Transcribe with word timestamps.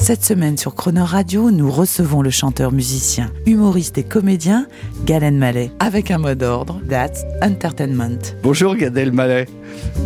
Cette 0.00 0.24
semaine 0.24 0.56
sur 0.56 0.74
Croner 0.74 1.02
Radio, 1.02 1.50
nous 1.50 1.70
recevons 1.70 2.22
le 2.22 2.30
chanteur, 2.30 2.72
musicien, 2.72 3.30
humoriste 3.46 3.98
et 3.98 4.02
comédien 4.02 4.66
Galen 5.04 5.36
Mallet 5.38 5.70
avec 5.78 6.10
un 6.10 6.18
mot 6.18 6.34
d'ordre, 6.34 6.80
That's 6.88 7.22
Entertainment. 7.42 8.18
Bonjour 8.42 8.74
Gad 8.76 8.96
Elmaleh. 8.96 9.46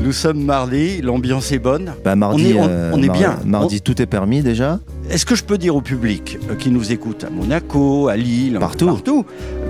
Nous 0.01 0.13
sommes 0.13 0.43
mardi, 0.45 1.01
l'ambiance 1.01 1.53
est 1.53 1.59
bonne. 1.61 1.93
Bah, 2.05 2.17
mardi, 2.17 2.55
On 2.55 2.57
est- 2.57 2.61
on- 2.61 2.69
euh, 2.69 2.91
on 2.93 3.03
est 3.03 3.07
mar- 3.07 3.17
bien. 3.17 3.39
Mardi, 3.47 3.81
tout 3.81 4.03
est 4.03 4.07
permis 4.07 4.43
déjà. 4.43 4.81
Est-ce 5.11 5.25
que 5.25 5.35
je 5.37 5.45
peux 5.45 5.59
dire 5.59 5.77
au 5.77 5.81
public 5.81 6.39
euh, 6.51 6.55
qui 6.57 6.71
nous 6.71 6.93
écoute 6.93 7.25
à 7.25 7.31
Monaco, 7.31 8.09
à 8.09 8.17
Lille, 8.17 8.59
Partout. 8.59 9.25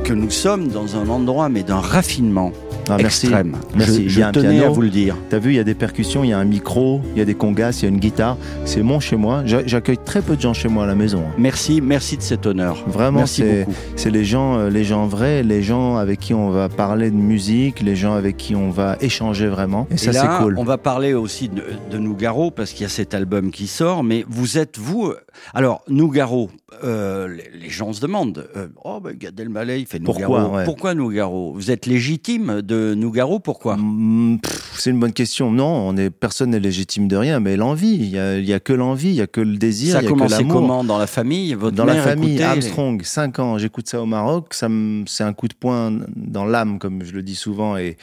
que 0.04 0.12
nous 0.12 0.30
sommes 0.30 0.68
dans 0.68 0.96
un 0.96 1.08
endroit 1.08 1.48
mais 1.48 1.62
d'un 1.62 1.78
raffinement 1.80 2.52
Ah, 2.88 2.96
merci. 2.98 3.26
extrême. 3.26 3.56
Merci. 3.74 3.94
Je, 3.94 4.00
Il 4.00 4.06
y 4.06 4.08
je 4.10 4.20
a 4.22 4.28
un 4.28 4.32
tenais 4.32 4.50
piano. 4.50 4.66
à 4.66 4.68
vous 4.70 4.82
le 4.82 4.90
dire. 4.90 5.16
T'as 5.30 5.38
vu, 5.38 5.50
il 5.52 5.56
y 5.56 5.58
a 5.58 5.64
des 5.64 5.74
percussions, 5.74 6.24
il 6.24 6.30
y 6.30 6.32
a 6.32 6.38
un 6.38 6.44
micro, 6.44 7.00
il 7.14 7.18
y 7.18 7.22
a 7.22 7.24
des 7.24 7.34
congas, 7.34 7.78
il 7.80 7.82
y 7.82 7.86
a 7.86 7.88
une 7.88 7.98
guitare. 7.98 8.36
C'est 8.64 8.82
mon 8.82 9.00
chez 9.00 9.16
moi. 9.16 9.42
J'a- 9.46 9.66
J'accueille 9.66 9.98
très 10.04 10.20
peu 10.22 10.36
de 10.36 10.40
gens 10.40 10.52
chez 10.54 10.68
moi 10.68 10.84
à 10.84 10.86
la 10.86 10.94
maison. 10.94 11.22
hein. 11.26 11.34
Merci, 11.38 11.80
merci 11.80 12.16
de 12.16 12.22
cet 12.22 12.46
honneur. 12.46 12.76
Vraiment, 12.86 13.24
c'est 13.26 13.66
les 14.10 14.24
gens, 14.24 14.58
euh, 14.58 14.70
les 14.70 14.84
gens 14.84 15.06
vrais, 15.06 15.42
les 15.42 15.62
gens 15.62 15.96
avec 15.96 16.20
qui 16.20 16.34
on 16.34 16.50
va 16.50 16.68
parler 16.68 17.10
de 17.10 17.16
musique, 17.16 17.80
les 17.80 17.96
gens 17.96 18.14
avec 18.14 18.36
qui 18.36 18.54
on 18.54 18.70
va 18.70 18.96
échanger 19.00 19.48
vraiment. 19.48 19.86
Et 19.90 19.96
ça, 19.96 20.10
Et 20.10 20.14
c'est 20.14 20.42
cool. 20.42 20.56
on 20.58 20.64
va 20.64 20.78
parler 20.78 21.14
aussi 21.14 21.48
de, 21.48 21.62
de 21.90 21.98
Nougaro 21.98 22.50
parce 22.50 22.72
qu'il 22.72 22.82
y 22.82 22.86
a 22.86 22.88
cet 22.90 23.14
album 23.14 23.50
qui 23.50 23.66
sort. 23.66 24.04
Mais 24.04 24.24
vous 24.28 24.58
êtes 24.58 24.78
vous 24.78 25.12
Alors 25.54 25.82
Nougaro, 25.88 26.50
euh, 26.82 27.28
les, 27.28 27.50
les 27.58 27.70
gens 27.70 27.92
se 27.92 28.00
demandent. 28.00 28.48
euh, 28.56 28.68
oh, 28.84 29.00
ben 29.00 29.12
Gad 29.16 29.38
Elmaleh, 29.38 29.80
il 29.80 29.86
fait 29.86 30.00
Pourquoi, 30.00 30.40
Nougaro. 30.40 30.56
ouais. 30.56 30.64
Pourquoi 30.64 30.94
Nougaro? 30.94 31.52
Vous 31.54 31.70
êtes 31.70 31.86
légitime 31.86 32.62
de 32.62 32.94
Nougaro 32.94 33.38
Pourquoi? 33.40 33.76
Mm, 33.76 34.38
C'est 34.76 34.90
une 34.90 35.00
bonne 35.00 35.12
question. 35.12 35.50
Non, 35.50 35.66
on 35.88 35.96
est 35.96 36.10
personne 36.10 36.50
n'est 36.50 36.60
légitime 36.60 37.08
de 37.08 37.16
rien, 37.16 37.40
mais 37.40 37.56
l'envie, 37.56 37.94
il 37.94 38.08
y 38.08 38.18
a, 38.52 38.56
a 38.56 38.60
que 38.60 38.72
l'envie, 38.72 39.08
il 39.08 39.14
y 39.16 39.20
a 39.20 39.26
que 39.26 39.40
le 39.40 39.56
désir, 39.56 39.92
Ça 39.92 39.98
a 39.98 40.02
commencé 40.02 40.44
comment 40.46 40.84
dans 40.84 40.98
la 40.98 41.06
famille? 41.06 41.54
Votre 41.54 41.76
Dans 41.76 41.84
la 41.84 41.96
famille, 41.96 42.36
les- 42.36 42.42
Armstrong, 42.42 43.02
5 43.02 43.38
ans, 43.38 43.58
j'écoute 43.58 43.88
ça 43.88 44.00
au 44.02 44.06
Maroc, 44.06 44.54
ça 44.54 44.68
c'est 45.06 45.24
un 45.24 45.32
coup 45.32 45.48
de 45.48 45.54
poing 45.54 45.92
dans 46.16 46.44
l'âme, 46.44 46.78
comme 46.78 47.04
je 47.04 47.12
le 47.12 47.22
dis 47.22 47.34
souvent, 47.36 47.76
et, 47.76 47.96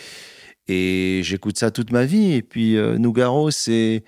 et 0.67 1.21
j'écoute 1.23 1.57
ça 1.57 1.71
toute 1.71 1.91
ma 1.91 2.05
vie. 2.05 2.33
Et 2.33 2.41
puis 2.41 2.77
euh, 2.77 2.97
Nougaro, 2.97 3.51
c'est, 3.51 4.03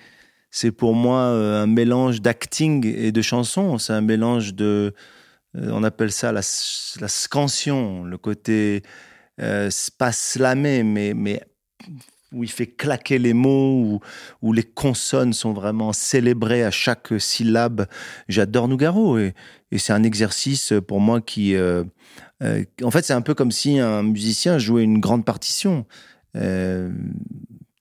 c'est 0.56 0.70
pour 0.70 0.94
moi 0.94 1.18
euh, 1.18 1.64
un 1.64 1.66
mélange 1.66 2.22
d'acting 2.22 2.86
et 2.86 3.10
de 3.10 3.22
chansons. 3.22 3.76
C'est 3.78 3.92
un 3.92 4.00
mélange 4.00 4.54
de, 4.54 4.94
euh, 5.56 5.70
on 5.72 5.82
appelle 5.82 6.12
ça 6.12 6.30
la, 6.30 6.42
scansion, 6.42 8.04
le 8.04 8.16
côté 8.18 8.84
euh, 9.40 9.68
pas 9.98 10.12
slamé, 10.12 10.84
mais, 10.84 11.12
mais 11.12 11.42
où 12.30 12.44
il 12.44 12.50
fait 12.52 12.68
claquer 12.68 13.18
les 13.18 13.32
mots, 13.32 13.80
où, 13.80 14.00
où 14.42 14.52
les 14.52 14.62
consonnes 14.62 15.32
sont 15.32 15.52
vraiment 15.52 15.92
célébrées 15.92 16.62
à 16.62 16.70
chaque 16.70 17.12
syllabe. 17.18 17.86
J'adore 18.28 18.68
Nougaro 18.68 19.18
et, 19.18 19.34
c'est 19.76 19.92
un 19.92 20.04
exercice 20.04 20.72
pour 20.86 21.00
moi 21.00 21.20
qui... 21.20 21.56
euh, 21.56 21.82
en 22.80 22.92
fait, 22.92 23.04
c'est 23.04 23.12
un 23.12 23.22
peu 23.22 23.34
comme 23.34 23.50
si 23.50 23.80
un 23.80 24.04
musicien 24.04 24.58
jouait 24.58 24.84
une 24.84 25.00
grande 25.00 25.24
partition. 25.24 25.84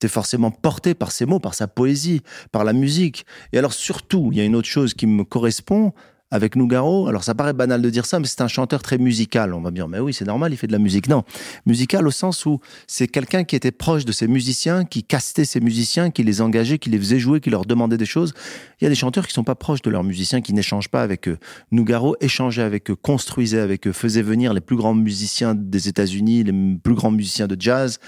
T'es 0.04 0.10
forcément 0.10 0.52
porté 0.52 0.96
par 0.96 1.14
ses 1.14 1.26
mots, 1.26 1.40
par 1.40 1.54
sa 1.54 1.66
poésie, 1.66 2.24
par 2.52 2.66
la 2.66 2.74
musique. 2.74 3.26
Et 3.54 3.58
alors 3.58 3.72
surtout, 3.72 4.32
il 4.34 4.38
y 4.38 4.42
a 4.42 4.44
une 4.44 4.54
autre 4.54 4.68
chose 4.68 4.94
qui 4.94 5.08
me 5.08 5.24
correspond 5.24 5.94
avec 6.34 6.56
Nougaro. 6.56 7.08
Alors 7.08 7.24
ça 7.24 7.36
paraît 7.36 7.54
banal 7.54 7.82
de 7.82 7.90
dire 7.92 8.08
ça, 8.08 8.20
mais 8.20 8.26
c'est 8.26 8.42
un 8.42 8.48
chanteur 8.48 8.82
très 8.82 8.98
musical. 8.98 9.54
On 9.54 9.62
va 9.62 9.70
dire, 9.70 9.88
mais 9.88 10.00
oui, 10.00 10.14
c'est 10.16 10.26
normal, 10.26 10.52
il 10.52 10.58
fait 10.58 10.66
de 10.66 10.72
la 10.72 10.80
musique. 10.80 11.08
Non, 11.08 11.24
musical 11.68 12.08
au 12.08 12.12
sens 12.12 12.48
où 12.48 12.60
c'est 12.88 13.08
quelqu'un 13.08 13.44
qui 13.44 13.56
était 13.56 13.72
proche 13.72 14.04
de 14.04 14.12
ses 14.12 14.28
musiciens, 14.28 14.84
qui 14.84 15.04
castait 15.04 15.46
ses 15.46 15.60
musiciens, 15.60 16.10
qui 16.10 16.24
les 16.24 16.42
engageait, 16.42 16.80
qui 16.80 16.90
les 16.90 16.98
faisait 16.98 17.20
jouer, 17.20 17.40
qui 17.40 17.52
leur 17.52 17.66
demandait 17.66 17.98
des 17.98 18.08
choses. 18.08 18.34
Il 18.82 18.86
y 18.86 18.88
a 18.88 18.90
des 18.90 18.96
chanteurs 18.96 19.28
qui 19.28 19.34
sont 19.34 19.44
pas 19.44 19.54
proches 19.54 19.84
de 19.84 19.92
leurs 19.92 20.04
musiciens, 20.04 20.42
qui 20.42 20.54
n'échangent 20.54 20.90
pas 20.90 21.04
avec 21.04 21.28
eux. 21.28 21.38
Nougaro 21.72 22.16
échangeait 22.20 22.64
avec 22.64 22.90
eux, 22.90 22.96
construisait 22.96 23.60
avec 23.60 23.86
eux, 23.86 23.92
faisait 23.92 24.24
venir 24.24 24.56
les 24.56 24.62
plus 24.62 24.76
grands 24.76 24.96
musiciens 24.96 25.54
des 25.54 25.88
États-Unis, 25.88 26.44
les 26.44 26.78
plus 26.84 26.96
grands 26.96 27.12
musiciens 27.12 27.46
de 27.46 27.56
jazz. 27.60 28.00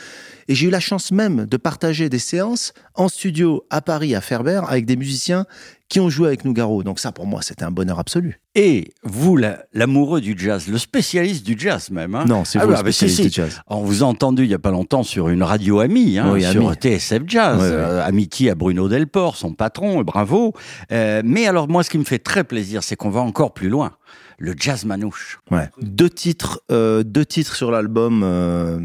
Et 0.47 0.55
j'ai 0.55 0.67
eu 0.67 0.71
la 0.71 0.79
chance 0.79 1.11
même 1.11 1.45
de 1.45 1.57
partager 1.57 2.09
des 2.09 2.19
séances 2.19 2.73
en 2.95 3.07
studio 3.07 3.65
à 3.69 3.81
Paris, 3.81 4.15
à 4.15 4.21
Ferber, 4.21 4.61
avec 4.67 4.85
des 4.85 4.95
musiciens 4.95 5.45
qui 5.87 5.99
ont 5.99 6.09
joué 6.09 6.27
avec 6.27 6.45
Nougaro. 6.45 6.81
Donc 6.83 6.99
ça, 6.99 7.11
pour 7.11 7.27
moi, 7.27 7.41
c'était 7.43 7.63
un 7.63 7.71
bonheur 7.71 7.99
absolu. 7.99 8.39
Et 8.55 8.91
vous, 9.03 9.37
la- 9.37 9.63
l'amoureux 9.73 10.19
du 10.21 10.35
jazz, 10.37 10.67
le 10.67 10.77
spécialiste 10.79 11.45
du 11.45 11.55
jazz 11.57 11.91
même. 11.91 12.15
hein 12.15 12.25
Non, 12.27 12.43
c'est 12.43 12.57
Ah 12.59 12.65
vous 12.65 12.71
bah, 12.71 12.77
le 12.79 12.83
bah, 12.85 12.91
si, 12.91 13.07
spécialiste 13.07 13.35
si. 13.35 13.41
du 13.41 13.47
jazz. 13.49 13.61
On 13.67 13.83
vous 13.83 14.01
a 14.03 14.07
entendu 14.07 14.43
il 14.43 14.49
y 14.49 14.53
a 14.55 14.59
pas 14.59 14.71
longtemps 14.71 15.03
sur 15.03 15.29
une 15.29 15.43
radio 15.43 15.79
amie, 15.79 16.17
hein, 16.17 16.31
Oui, 16.33 16.41
sur 16.43 16.67
Ami. 16.69 16.75
TSF 16.77 17.21
Jazz, 17.27 17.59
ouais. 17.61 17.67
euh, 17.69 18.03
amitié 18.03 18.49
à 18.49 18.55
Bruno 18.55 18.87
Delport, 18.89 19.35
son 19.35 19.53
patron, 19.53 20.01
et 20.01 20.03
bravo. 20.03 20.53
Euh, 20.91 21.21
mais 21.23 21.45
alors 21.47 21.67
moi, 21.67 21.83
ce 21.83 21.89
qui 21.91 21.97
me 21.99 22.03
fait 22.03 22.19
très 22.19 22.43
plaisir, 22.43 22.81
c'est 22.83 22.95
qu'on 22.95 23.09
va 23.11 23.21
encore 23.21 23.53
plus 23.53 23.69
loin. 23.69 23.91
Le 24.37 24.53
jazz 24.57 24.83
manouche. 24.85 25.39
Ouais. 25.51 25.69
Deux 25.81 26.09
titres, 26.09 26.61
euh, 26.71 27.03
deux 27.03 27.25
titres 27.25 27.55
sur 27.55 27.71
l'album 27.71 28.21
euh, 28.23 28.79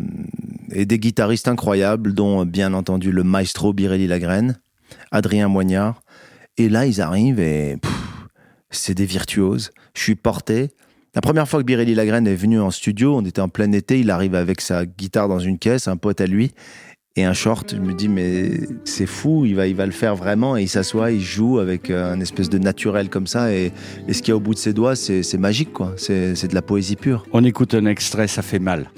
et 0.71 0.85
des 0.87 0.99
guitaristes 0.99 1.49
incroyables, 1.49 2.13
dont 2.15 2.45
bien 2.45 2.73
entendu 2.75 3.11
le 3.11 3.25
maestro 3.25 3.73
Birelli 3.73 4.07
Lagrène, 4.07 4.61
Adrien 5.11 5.49
Moignard. 5.49 6.03
Et 6.61 6.69
là, 6.69 6.85
ils 6.85 7.01
arrivent 7.01 7.41
et 7.41 7.79
c'est 8.69 8.93
des 8.93 9.07
virtuoses. 9.07 9.71
Je 9.95 10.03
suis 10.03 10.15
porté. 10.15 10.69
La 11.15 11.23
première 11.23 11.49
fois 11.49 11.61
que 11.61 11.65
Birelli 11.65 11.95
Lagrène 11.95 12.27
est 12.27 12.35
venu 12.35 12.61
en 12.61 12.71
studio, 12.71 13.17
on 13.17 13.25
était 13.25 13.41
en 13.41 13.49
plein 13.49 13.73
été, 13.73 13.99
il 13.99 14.11
arrive 14.11 14.35
avec 14.35 14.61
sa 14.61 14.85
guitare 14.85 15.27
dans 15.27 15.39
une 15.39 15.57
caisse, 15.57 15.89
un 15.89 15.97
pote 15.97 16.21
à 16.21 16.27
lui, 16.27 16.53
et 17.17 17.25
un 17.25 17.33
short. 17.33 17.75
Je 17.75 17.81
me 17.81 17.95
dis, 17.95 18.11
mais 18.11 18.61
c'est 18.85 19.07
fou, 19.07 19.47
il 19.47 19.57
va, 19.57 19.69
il 19.69 19.75
va 19.75 19.87
le 19.87 19.93
faire 19.93 20.15
vraiment. 20.15 20.55
Et 20.59 20.65
il 20.65 20.69
s'assoit, 20.69 21.13
il 21.13 21.23
joue 21.23 21.61
avec 21.61 21.89
euh, 21.89 22.13
un 22.13 22.21
espèce 22.21 22.51
de 22.51 22.59
naturel 22.59 23.09
comme 23.09 23.27
ça. 23.27 23.55
Et, 23.55 23.73
et 24.07 24.13
ce 24.13 24.21
qu'il 24.21 24.29
y 24.29 24.33
a 24.33 24.37
au 24.37 24.41
bout 24.41 24.53
de 24.53 24.59
ses 24.59 24.75
doigts, 24.75 24.97
c'est 24.97 25.23
c'est 25.23 25.39
magique, 25.39 25.73
quoi. 25.73 25.95
C'est 25.97 26.35
c'est 26.35 26.49
de 26.49 26.55
la 26.55 26.61
poésie 26.61 26.97
pure. 26.97 27.25
On 27.33 27.43
écoute 27.43 27.73
un 27.73 27.87
extrait, 27.87 28.29
ça 28.29 28.43
fait 28.43 28.59
mal. 28.59 28.91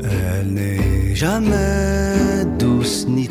Elle 0.00 0.54
n'est 0.54 1.14
jamais 1.14 2.46
douce 2.58 3.06
ni 3.06 3.28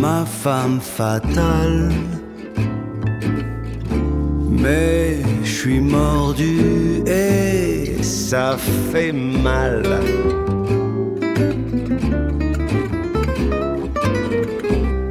ma 0.00 0.24
femme 0.24 0.80
fatale. 0.80 1.90
Mais 4.50 5.18
je 5.42 5.50
suis 5.50 5.80
mordu 5.80 7.02
et 7.06 8.02
ça 8.02 8.56
fait 8.90 9.12
mal. 9.12 9.82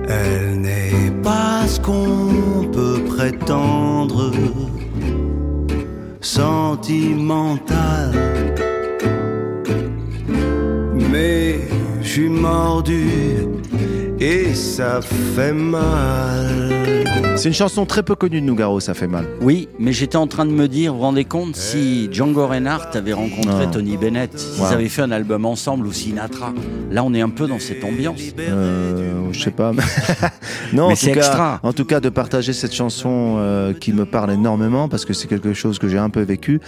Elle 0.08 0.62
n'est 0.62 1.12
pas 1.24 1.68
ce 1.68 1.80
qu'on 1.80 2.70
peut 2.72 3.02
prétendre, 3.16 4.32
sentimentale. 6.22 8.14
Mais 11.12 11.60
je 12.02 12.08
suis 12.08 12.30
mordu 12.30 13.48
et 14.22 14.54
ça 14.54 15.02
fait 15.02 15.52
mal. 15.52 17.31
C'est 17.38 17.48
une 17.48 17.56
chanson 17.56 17.88
très 17.88 18.04
peu 18.04 18.14
connue 18.14 18.40
de 18.40 18.46
Nougaro, 18.46 18.80
ça 18.80 18.94
fait 18.94 19.08
mal. 19.08 19.26
Oui, 19.42 19.68
mais 19.80 19.94
j'étais 19.94 20.18
en 20.18 20.28
train 20.28 20.46
de 20.46 20.52
me 20.52 20.68
dire, 20.68 20.92
vous 20.92 21.00
vous 21.00 21.06
rendez 21.06 21.24
compte, 21.26 21.56
si 21.56 22.08
Django 22.12 22.46
Reinhardt 22.46 22.96
avait 22.96 23.14
rencontré 23.14 23.66
Non. 23.66 23.72
Tony 23.72 23.98
Bennett, 23.98 24.38
s'ils 24.38 24.64
avaient 24.66 24.90
fait 24.90 25.02
un 25.02 25.12
album 25.12 25.46
ensemble 25.46 25.88
ou 25.88 25.92
Sinatra, 25.92 26.54
là 26.92 27.04
on 27.04 27.14
est 27.16 27.22
un 27.22 27.30
peu 27.30 27.48
dans 27.48 27.58
cette 27.58 27.84
ambiance. 27.84 28.20
Euh, 28.38 29.24
je 29.32 29.40
sais 29.40 29.50
pas. 29.52 29.72
non, 30.74 30.88
Mais 30.88 30.94
en 30.94 30.96
c'est 30.96 31.08
tout, 31.08 31.14
cas, 31.14 31.20
extra. 31.20 31.60
en 31.64 31.74
tout 31.74 31.86
cas, 31.86 32.00
de 32.00 32.10
partager 32.10 32.54
cette 32.54 32.76
chanson 32.76 33.38
euh, 33.40 33.74
qui 33.74 33.92
me 33.94 34.06
parle 34.06 34.32
énormément 34.32 34.88
parce 34.88 35.06
que 35.06 35.14
c'est 35.14 35.28
quelque 35.28 35.54
chose 35.54 35.80
que 35.80 35.88
j'ai 35.88 35.98
un 35.98 36.10
peu 36.12 36.22
vécu. 36.22 36.60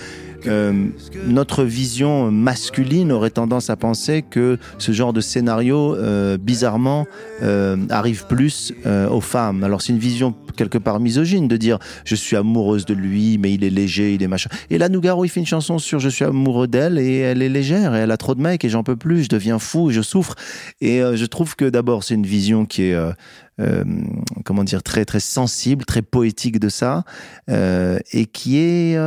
Euh, 0.45 0.88
notre 1.27 1.63
vision 1.63 2.29
masculine 2.31 3.11
aurait 3.11 3.29
tendance 3.29 3.69
à 3.69 3.75
penser 3.77 4.23
que 4.29 4.57
ce 4.77 4.91
genre 4.91 5.13
de 5.13 5.21
scénario, 5.21 5.95
euh, 5.95 6.38
bizarrement, 6.38 7.05
euh, 7.43 7.77
arrive 7.89 8.25
plus 8.27 8.73
euh, 8.85 9.07
aux 9.09 9.21
femmes. 9.21 9.63
Alors 9.63 9.81
c'est 9.81 9.93
une 9.93 9.99
vision 9.99 10.33
quelque 10.55 10.77
part 10.77 11.00
misogyne 11.00 11.47
de 11.47 11.57
dire 11.57 11.79
je 12.05 12.15
suis 12.15 12.35
amoureuse 12.35 12.85
de 12.85 12.94
lui, 12.94 13.38
mais 13.38 13.53
il 13.53 13.63
est 13.63 13.69
léger, 13.69 14.13
il 14.13 14.23
est 14.23 14.27
machin. 14.27 14.50
Et 14.69 14.77
là, 14.77 14.89
Nougaro, 14.89 15.25
il 15.25 15.29
fait 15.29 15.39
une 15.39 15.45
chanson 15.45 15.79
sur 15.79 16.00
je 16.00 16.09
suis 16.09 16.25
amoureux 16.25 16.67
d'elle 16.67 16.97
et 16.97 17.17
elle 17.17 17.41
est 17.41 17.50
légère 17.50 17.95
et 17.95 18.00
elle 18.00 18.11
a 18.11 18.17
trop 18.17 18.35
de 18.35 18.41
mecs 18.41 18.63
et 18.63 18.69
j'en 18.69 18.83
peux 18.83 18.95
plus, 18.95 19.23
je 19.23 19.29
deviens 19.29 19.59
fou, 19.59 19.91
je 19.91 20.01
souffre. 20.01 20.35
Et 20.81 21.01
euh, 21.01 21.15
je 21.15 21.25
trouve 21.25 21.55
que 21.55 21.65
d'abord 21.65 22.03
c'est 22.03 22.15
une 22.15 22.25
vision 22.25 22.65
qui 22.65 22.83
est 22.83 22.94
euh, 22.94 23.11
euh, 23.61 23.83
comment 24.45 24.63
dire 24.63 24.83
très 24.83 25.05
très 25.05 25.19
sensible, 25.19 25.85
très 25.85 26.01
poétique 26.01 26.59
de 26.59 26.69
ça 26.69 27.03
et 27.47 28.25
qui 28.25 28.57
est 28.57 28.97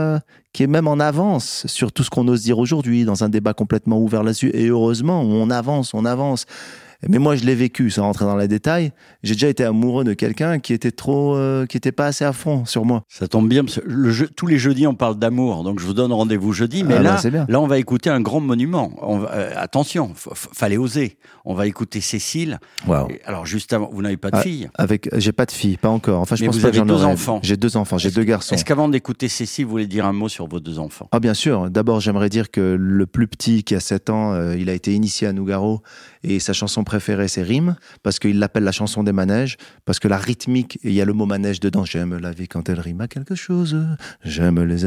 qui 0.52 0.62
est 0.62 0.68
même 0.68 0.88
en 0.88 0.98
avance 0.98 1.66
sur 1.66 1.92
tout 1.92 2.02
ce 2.02 2.08
qu'on 2.08 2.26
ose 2.28 2.42
dire 2.42 2.58
aujourd'hui 2.58 3.04
dans 3.04 3.24
un 3.24 3.28
débat 3.28 3.52
complètement 3.52 4.00
ouvert 4.00 4.22
là-dessus. 4.22 4.50
Et 4.54 4.68
heureusement, 4.68 5.20
on 5.20 5.50
avance, 5.50 5.92
on 5.92 6.06
avance. 6.06 6.46
Mais 7.08 7.18
moi, 7.18 7.36
je 7.36 7.44
l'ai 7.44 7.54
vécu, 7.54 7.90
sans 7.90 8.02
rentrer 8.02 8.24
dans 8.24 8.36
les 8.36 8.48
détails. 8.48 8.92
J'ai 9.22 9.34
déjà 9.34 9.48
été 9.48 9.64
amoureux 9.64 10.04
de 10.04 10.14
quelqu'un 10.14 10.58
qui 10.58 10.72
était 10.72 10.90
trop, 10.90 11.36
euh, 11.36 11.66
qui 11.66 11.76
était 11.76 11.92
pas 11.92 12.06
assez 12.06 12.24
à 12.24 12.32
fond 12.32 12.64
sur 12.64 12.84
moi. 12.84 13.02
Ça 13.08 13.28
tombe 13.28 13.48
bien, 13.48 13.64
parce 13.64 13.76
que 13.80 13.86
le 13.86 14.10
jeu- 14.10 14.28
tous 14.34 14.46
les 14.46 14.58
jeudis, 14.58 14.86
on 14.86 14.94
parle 14.94 15.18
d'amour, 15.18 15.62
donc 15.64 15.78
je 15.80 15.86
vous 15.86 15.94
donne 15.94 16.12
rendez-vous 16.12 16.52
jeudi. 16.52 16.84
Mais 16.84 16.94
Ah 16.94 17.02
bah, 17.02 17.18
là, 17.22 17.30
bien. 17.30 17.46
là, 17.48 17.60
on 17.60 17.66
va 17.66 17.78
écouter 17.78 18.10
un 18.10 18.20
grand 18.20 18.40
monument. 18.40 18.92
On 19.02 19.18
va- 19.18 19.30
euh, 19.32 19.52
attention, 19.56 20.12
fallait 20.14 20.76
oser. 20.78 21.18
On 21.44 21.54
va 21.54 21.66
écouter 21.66 22.00
Cécile. 22.00 22.58
Et 23.10 23.20
Alors, 23.24 23.46
juste 23.46 23.72
avant, 23.72 23.88
vous 23.92 24.02
n'avez 24.02 24.16
pas 24.16 24.30
de 24.30 24.36
Ah, 24.36 24.42
fille. 24.42 24.68
Avec, 24.74 25.08
j'ai 25.16 25.32
pas 25.32 25.46
de 25.46 25.52
fille, 25.52 25.76
pas 25.76 25.88
encore. 25.90 26.20
Enfin, 26.20 26.34
je 26.36 26.42
Mais 26.42 26.46
pense 26.48 26.56
vous 26.56 26.62
pas 26.62 26.68
avez 26.68 26.80
que 26.80 26.84
deux 26.84 27.04
enfants. 27.04 27.40
J'ai 27.42 27.56
deux 27.56 27.76
enfants, 27.76 27.98
j'ai 27.98 28.10
deux 28.10 28.24
garçons. 28.24 28.54
Est-ce 28.54 28.64
qu'avant 28.64 28.88
d'écouter 28.88 29.28
Cécile, 29.28 29.64
vous 29.64 29.70
voulez 29.72 29.86
dire 29.86 30.06
un 30.06 30.12
mot 30.12 30.28
sur 30.28 30.46
vos 30.48 30.60
deux 30.60 30.78
enfants? 30.78 31.08
Ah 31.12 31.20
bien 31.20 31.34
sûr. 31.34 31.70
D'abord, 31.70 32.00
j'aimerais 32.00 32.28
dire 32.28 32.50
que 32.50 32.76
le 32.78 33.06
plus 33.06 33.28
petit, 33.28 33.62
qui 33.64 33.74
a 33.74 33.80
7 33.80 34.10
ans, 34.10 34.32
euh, 34.32 34.56
il 34.56 34.68
a 34.70 34.72
été 34.72 34.92
initié 34.92 35.26
à 35.28 35.32
Nougaro 35.32 35.82
et 36.26 36.40
sa 36.40 36.52
chanson 36.52 36.82
préférée, 36.82 37.28
c'est 37.28 37.42
Rime, 37.42 37.76
parce 38.02 38.18
qu'il 38.18 38.40
l'appelle 38.40 38.64
la 38.64 38.72
chanson 38.72 39.04
des 39.04 39.12
manèges, 39.12 39.56
parce 39.84 40.00
que 40.00 40.08
la 40.08 40.18
rythmique, 40.18 40.78
il 40.82 40.92
y 40.92 41.00
a 41.00 41.04
le 41.04 41.12
mot 41.12 41.24
manège 41.24 41.60
dedans. 41.60 41.84
J'aime 41.84 42.18
la 42.18 42.32
vie 42.32 42.48
quand 42.48 42.68
elle 42.68 42.80
rime 42.80 43.00
à 43.00 43.06
quelque 43.08 43.36
chose. 43.36 43.76
J'aime 44.24 44.62
les 44.64 44.84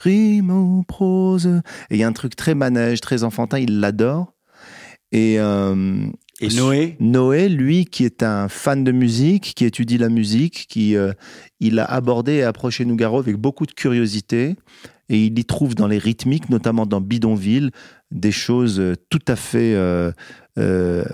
rime 0.00 0.50
ou 0.50 0.84
prose. 0.84 1.46
Et 1.90 1.96
il 1.96 1.98
y 1.98 2.02
a 2.02 2.08
un 2.08 2.12
truc 2.12 2.34
très 2.34 2.54
manège, 2.54 3.02
très 3.02 3.24
enfantin, 3.24 3.58
il 3.58 3.80
l'adore. 3.80 4.32
Et, 5.12 5.38
euh, 5.38 6.06
Et 6.40 6.48
Noé 6.48 6.96
Noé, 7.00 7.48
lui, 7.48 7.86
qui 7.86 8.04
est 8.04 8.22
un 8.22 8.48
fan 8.48 8.84
de 8.84 8.92
musique, 8.92 9.54
qui 9.54 9.64
étudie 9.64 9.96
la 9.96 10.10
musique, 10.10 10.66
qui 10.68 10.96
euh, 10.96 11.12
il 11.60 11.78
a 11.78 11.84
abordé 11.84 12.34
et 12.34 12.42
approché 12.42 12.84
Nougaro 12.84 13.18
avec 13.18 13.36
beaucoup 13.36 13.64
de 13.64 13.72
curiosité, 13.72 14.56
et 15.08 15.24
il 15.24 15.38
y 15.38 15.44
trouve 15.44 15.74
dans 15.74 15.86
les 15.86 15.98
rythmiques, 15.98 16.50
notamment 16.50 16.86
dans 16.86 17.00
Bidonville, 17.00 17.70
des 18.10 18.32
choses 18.32 18.80
euh, 18.80 18.94
tout 19.08 19.24
à 19.28 19.36
fait, 19.36 19.74
euh, 19.74 20.12
euh, 20.58 21.04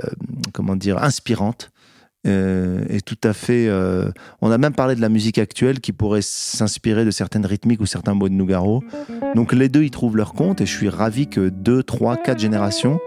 comment 0.53 0.77
dire, 0.77 0.99
inspirantes. 1.03 1.71
Euh, 2.27 2.85
et 2.89 3.01
tout 3.01 3.19
à 3.25 3.33
fait. 3.33 3.67
euh, 3.69 4.11
on 4.41 4.51
a 4.51 4.59
même 4.59 4.73
parlé 4.75 4.95
de 4.95 5.01
la 5.01 5.09
musique 5.09 5.39
actuelle 5.39 5.81
qui 5.81 5.93
pourrait 5.93 6.21
s'inspirer 6.23 7.05
de 7.05 7.11
certaines 7.11 7.45
rythmiques 7.47 7.81
ou 7.81 7.87
certains 7.87 8.15
mots 8.15 8.29
de 8.29 8.35
Nougaro. 8.35 8.83
Donc 9.35 9.53
les 9.53 9.69
deux 9.69 9.83
y 9.83 9.91
trouvent 9.91 10.17
leur 10.17 10.33
compte 10.35 10.61
et 10.61 10.67
je 10.67 10.77
suis 10.77 10.89
ravi 10.89 11.27
que 11.27 11.49
deux, 11.49 11.83
trois, 11.83 12.17
quatre 12.17 12.39
générations 12.39 13.01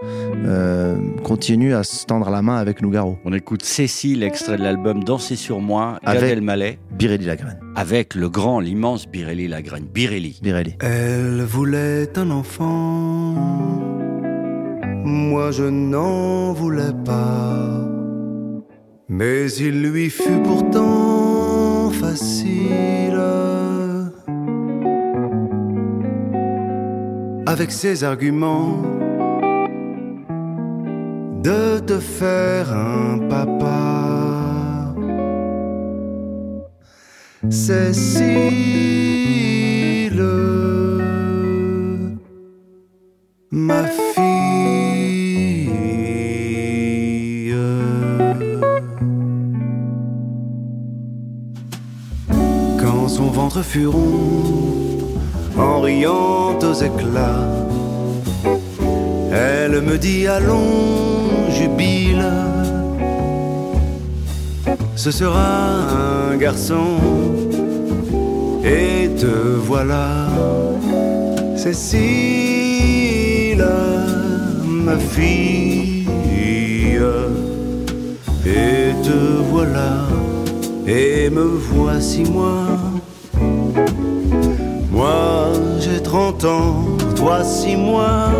euh, 0.46 0.96
continuent 1.24 1.74
à 1.74 1.82
se 1.82 2.04
tendre 2.04 2.28
la 2.30 2.42
main 2.42 2.56
avec 2.56 2.82
Nougaro. 2.82 3.18
On 3.24 3.32
écoute 3.32 3.62
Cécile, 3.64 4.22
extrait 4.22 4.58
de 4.58 4.62
l'album 4.62 5.02
Danser 5.02 5.36
sur 5.36 5.60
moi, 5.60 5.98
Gad 6.04 6.16
Avec- 6.16 6.32
Elmaleh, 6.32 6.78
Birelli 6.98 7.24
Lagraine. 7.26 7.58
avec 7.74 8.14
le 8.14 8.28
grand, 8.28 8.60
l'immense 8.60 9.06
Birelli 9.08 9.48
Lagraine. 9.48 9.84
Birelli. 9.92 10.38
Birelli. 10.42 10.74
Elle 10.80 11.42
voulait 11.42 12.08
un 12.18 12.30
enfant, 12.30 13.34
moi 15.04 15.50
je 15.52 15.64
n'en 15.64 16.52
voulais 16.52 16.92
pas. 17.04 17.80
Mais 19.08 19.52
il 19.52 19.82
lui 19.82 20.10
fut 20.10 20.42
pourtant 20.42 21.90
facile. 21.90 23.20
Avec 27.46 27.70
ses 27.70 28.02
arguments, 28.02 28.82
de 31.42 31.78
te 31.78 32.00
faire 32.00 32.72
un 32.72 33.18
papa. 33.28 34.94
Cécile, 37.48 39.05
En 55.56 55.80
riant 55.80 56.58
aux 56.58 56.74
éclats, 56.74 57.48
elle 59.32 59.80
me 59.80 59.96
dit 59.96 60.26
allons, 60.26 61.48
jubile. 61.50 62.26
Ce 64.94 65.10
sera 65.10 65.86
un 66.30 66.36
garçon, 66.36 66.98
et 68.62 69.08
te 69.16 69.26
voilà, 69.70 70.26
Cécile, 71.56 71.96
ma 74.66 74.98
fille, 74.98 76.06
et 78.44 78.92
te 79.02 79.18
voilà, 79.50 80.06
et 80.86 81.30
me 81.30 81.44
voici. 81.44 82.24
Moi 82.24 82.66
30 86.16 86.44
ans, 86.46 86.74
toi 87.14 87.44
6 87.44 87.76
mois. 87.76 88.30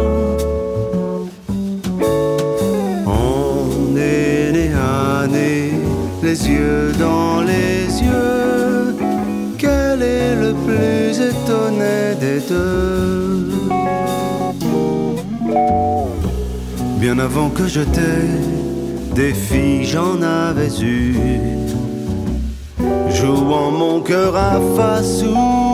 On 3.06 3.94
est 3.94 4.50
né 4.50 4.70
à 4.73 5.26
les 5.26 6.49
yeux 6.49 6.93
dans 6.99 7.43
les 7.43 7.82
yeux. 8.02 8.96
Quel 9.58 10.00
est 10.00 10.37
le 10.37 10.55
plus 10.67 11.20
étonné 11.20 12.14
des 12.19 12.40
deux? 12.49 13.50
Bien 16.99 17.19
avant 17.19 17.50
que 17.50 17.67
je 17.67 17.82
t'aie, 17.82 18.40
des 19.14 19.34
filles 19.34 19.84
j'en 19.84 20.22
avais 20.22 20.72
eu. 20.81 21.14
Jouant 23.11 23.70
mon 23.70 24.00
cœur 24.00 24.34
à 24.34 24.58
face 24.76 25.22
ou 25.22 25.66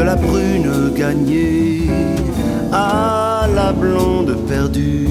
De 0.00 0.04
la 0.06 0.16
brune 0.16 0.94
gagnée. 0.96 1.90
À 2.72 3.46
la 3.54 3.70
blonde 3.70 4.34
perdue. 4.48 5.08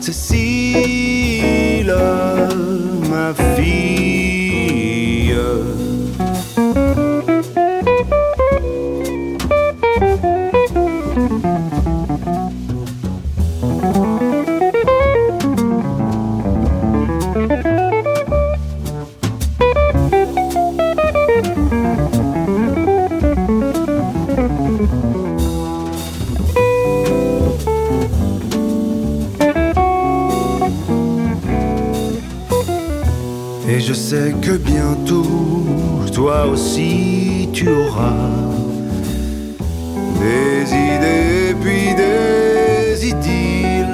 Cécile, 0.00 1.94
ma 3.08 3.32
fille 3.54 5.36
je 33.84 33.92
sais 33.92 34.32
que 34.40 34.52
bientôt, 34.52 35.26
toi 36.12 36.46
aussi, 36.46 37.48
tu 37.52 37.68
auras 37.68 38.30
des 40.20 40.70
idées 40.70 41.56
puis 41.60 41.92
des 41.96 43.08
idylles, 43.08 43.88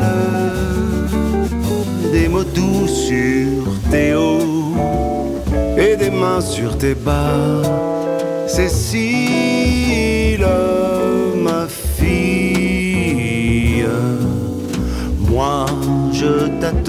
des 2.13 2.29
mots 2.29 2.45
doux 2.45 2.87
sur 2.87 3.65
tes 3.91 4.15
hauts 4.15 4.75
et 5.79 5.97
des 5.97 6.11
mains 6.11 6.43
sur 6.43 6.77
tes 6.77 6.95
bas. 6.95 7.63
Cécile, 8.47 10.47
ma 11.37 11.67
fille, 11.97 13.87
moi 15.31 15.65
je 16.13 16.49
toute 16.61 16.89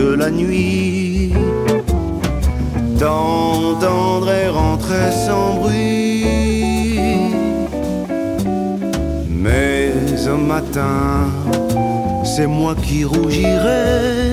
la 0.00 0.30
nuit. 0.30 1.32
T'entendrai 2.98 4.48
rentrer 4.48 5.10
sans 5.26 5.54
bruit 5.56 6.00
ce 10.24 10.30
matin, 10.30 11.30
c'est 12.24 12.46
moi 12.46 12.74
qui 12.74 13.04
rougirai 13.04 14.28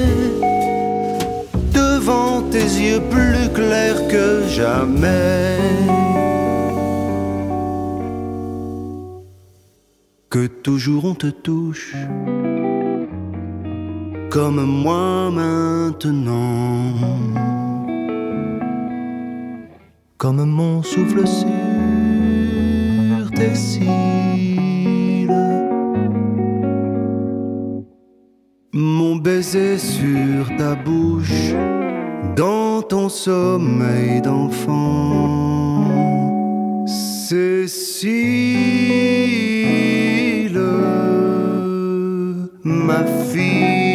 devant 1.74 2.42
tes 2.52 2.70
yeux 2.86 3.02
plus 3.10 3.48
clairs 3.54 4.08
que 4.10 4.44
jamais. 4.50 5.58
Que 10.30 10.46
toujours 10.48 11.06
on 11.06 11.16
te 11.16 11.28
touche 11.28 11.96
comme 14.30 14.64
moi 14.64 15.32
maintenant. 15.32 16.94
Comme 20.18 20.44
mon 20.46 20.84
souffle 20.84 21.28
sur 21.28 21.48
tes 23.32 23.56
cils. 23.56 23.88
Mon 28.74 29.16
baiser 29.16 29.78
sur 29.78 30.56
ta 30.58 30.76
bouche, 30.76 31.54
dans 32.36 32.82
ton 32.82 33.10
sommeil 33.10 34.22
d'enfant. 34.22 35.38
Cécile, 36.86 37.78
ma 42.64 43.04
fille. 43.32 43.87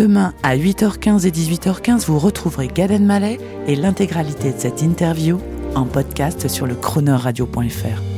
Demain 0.00 0.32
à 0.42 0.56
8h15 0.56 1.26
et 1.26 1.30
18h15, 1.30 2.06
vous 2.06 2.18
retrouverez 2.18 2.68
Galen 2.68 3.04
Mallet 3.04 3.38
et 3.66 3.76
l'intégralité 3.76 4.50
de 4.50 4.58
cette 4.58 4.80
interview 4.80 5.38
en 5.74 5.84
podcast 5.84 6.48
sur 6.48 6.66
le 6.66 6.74
chroneurradio.fr. 6.74 8.09